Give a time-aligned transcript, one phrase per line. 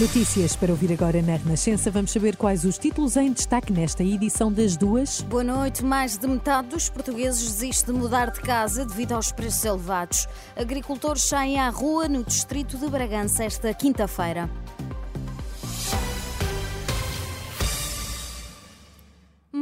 [0.00, 1.88] Notícias para ouvir agora na Renascença.
[1.88, 5.20] Vamos saber quais os títulos em destaque nesta edição das duas.
[5.20, 5.84] Boa noite.
[5.84, 10.26] Mais de metade dos portugueses desiste de mudar de casa devido aos preços elevados.
[10.56, 14.50] Agricultores saem à rua no distrito de Bragança esta quinta-feira.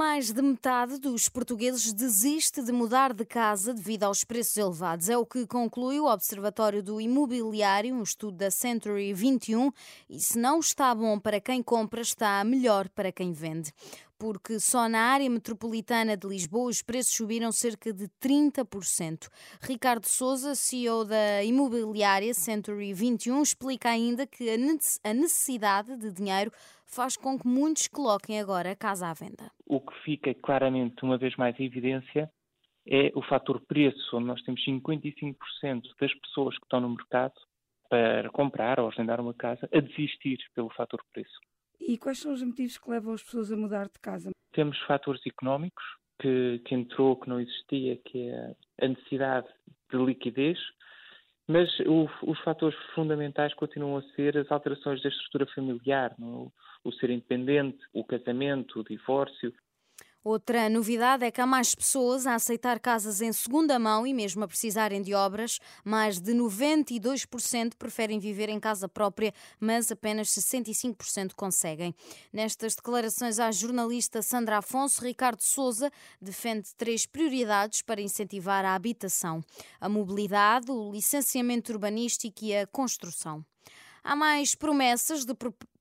[0.03, 5.09] Mais de metade dos portugueses desiste de mudar de casa devido aos preços elevados.
[5.09, 9.71] É o que conclui o Observatório do Imobiliário, um estudo da Century 21.
[10.11, 13.73] E se não está bom para quem compra, está melhor para quem vende
[14.23, 19.29] porque só na área metropolitana de Lisboa os preços subiram cerca de 30%.
[19.61, 24.49] Ricardo Souza, CEO da imobiliária Century 21, explica ainda que
[25.03, 26.53] a necessidade de dinheiro
[26.87, 29.51] faz com que muitos coloquem agora a casa à venda.
[29.67, 32.31] O que fica claramente, uma vez mais, em evidência
[32.87, 35.35] é o fator preço, onde nós temos 55%
[36.01, 37.35] das pessoas que estão no mercado
[37.91, 41.41] para comprar ou arrendar uma casa a desistir pelo fator preço.
[41.87, 44.31] E quais são os motivos que levam as pessoas a mudar de casa?
[44.53, 45.85] Temos fatores económicos,
[46.21, 49.49] que, que entrou, que não existia, que é a necessidade
[49.91, 50.59] de liquidez,
[51.49, 56.53] mas o, os fatores fundamentais continuam a ser as alterações da estrutura familiar, no,
[56.85, 59.53] o ser independente, o casamento, o divórcio,
[60.25, 64.45] Outra novidade é que há mais pessoas a aceitar casas em segunda mão e mesmo
[64.45, 65.59] a precisarem de obras.
[65.85, 71.93] Mais de 92% preferem viver em casa própria, mas apenas 65% conseguem.
[72.33, 79.41] Nestas declarações à jornalista Sandra Afonso, Ricardo Souza defende três prioridades para incentivar a habitação:
[79.81, 83.45] a mobilidade, o licenciamento urbanístico e a construção.
[84.05, 85.35] Há mais promessas de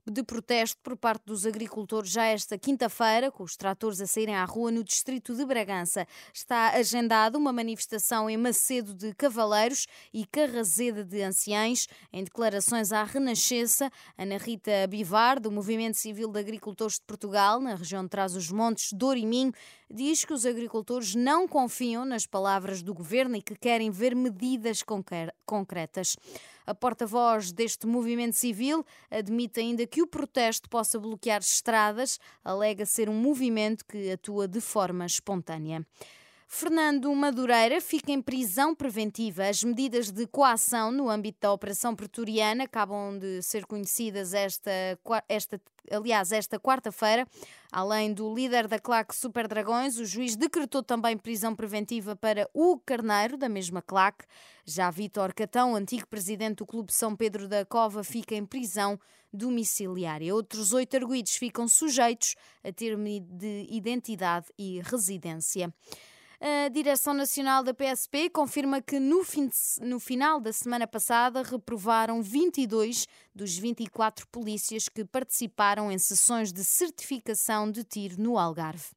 [0.06, 4.44] de protesto por parte dos agricultores já esta quinta-feira, com os tratores a saírem à
[4.46, 6.08] rua no distrito de Bragança.
[6.34, 11.88] Está agendada uma manifestação em Macedo de Cavaleiros e Carrazeda de Anciães.
[12.12, 17.76] Em declarações à Renascença, Ana Rita Bivar, do Movimento Civil de Agricultores de Portugal, na
[17.76, 19.54] região de Trás-os-Montes, Dor e Minho,
[19.90, 24.84] diz que os agricultores não confiam nas palavras do governo e que querem ver medidas
[25.46, 26.16] concretas.
[26.66, 33.10] A porta-voz deste movimento civil admite ainda que o protesto possa bloquear estradas, alega ser
[33.10, 35.86] um movimento que atua de forma espontânea.
[36.54, 39.48] Fernando Madureira fica em prisão preventiva.
[39.48, 44.70] As medidas de coação no âmbito da Operação Pretoriana acabam de ser conhecidas esta,
[45.30, 47.26] esta aliás, esta quarta-feira.
[47.72, 52.78] Além do líder da claque Super Dragões, o juiz decretou também prisão preventiva para o
[52.78, 54.26] Carneiro, da mesma claque.
[54.66, 59.00] Já Vítor Catão, antigo presidente do Clube São Pedro da Cova, fica em prisão
[59.32, 60.36] domiciliária.
[60.36, 65.74] Outros oito arguídos ficam sujeitos a termo de identidade e residência.
[66.44, 71.44] A Direção Nacional da PSP confirma que no, fim de, no final da semana passada
[71.44, 78.90] reprovaram 22 dos 24 polícias que participaram em sessões de certificação de tiro no Algarve.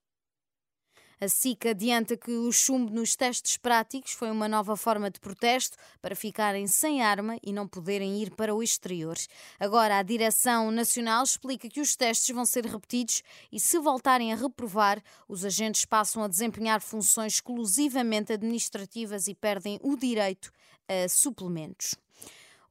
[1.20, 5.76] A SIC adianta que o chumbo nos testes práticos foi uma nova forma de protesto
[6.02, 9.16] para ficarem sem arma e não poderem ir para o exterior.
[9.58, 13.22] Agora, a Direção Nacional explica que os testes vão ser repetidos
[13.52, 19.78] e, se voltarem a reprovar, os agentes passam a desempenhar funções exclusivamente administrativas e perdem
[19.82, 20.50] o direito
[20.88, 21.94] a suplementos.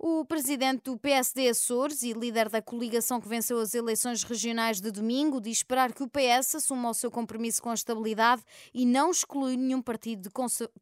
[0.05, 4.91] O presidente do PSD Açores e líder da coligação que venceu as eleições regionais de
[4.91, 8.43] domingo diz esperar que o PS assuma o seu compromisso com a estabilidade
[8.73, 10.29] e não exclui nenhum partido de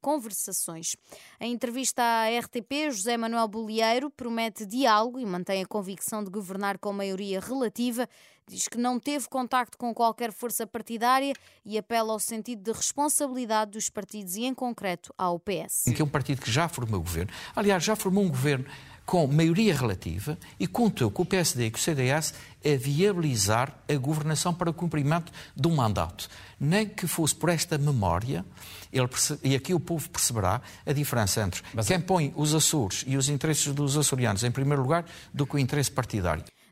[0.01, 0.95] conversações.
[1.39, 6.79] Em entrevista à RTP, José Manuel Bolieiro promete diálogo e mantém a convicção de governar
[6.79, 8.09] com maioria relativa.
[8.47, 11.33] Diz que não teve contacto com qualquer força partidária
[11.65, 15.83] e apela ao sentido de responsabilidade dos partidos e, em concreto, ao PS.
[15.95, 17.31] Que é um partido que já formou governo.
[17.55, 18.65] Aliás, já formou um governo
[19.05, 22.33] com maioria relativa e contou com o PSD e com o CDS
[22.63, 26.29] a viabilizar a governação para o cumprimento de um mandato.
[26.59, 28.45] Nem que fosse por esta memória,
[28.91, 29.09] ele,
[29.43, 31.87] e aqui o povo perceberá a diferença entre Mas...
[31.87, 35.59] quem põe os Açores e os interesses dos açorianos em primeiro lugar do que o
[35.59, 36.43] interesse partidário.